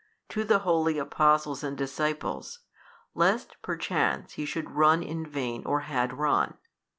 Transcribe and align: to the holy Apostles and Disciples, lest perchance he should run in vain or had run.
to 0.27 0.43
the 0.43 0.57
holy 0.65 0.97
Apostles 0.97 1.63
and 1.63 1.77
Disciples, 1.77 2.61
lest 3.13 3.61
perchance 3.61 4.33
he 4.33 4.45
should 4.47 4.71
run 4.71 5.03
in 5.03 5.23
vain 5.23 5.61
or 5.63 5.81
had 5.81 6.13
run. 6.13 6.55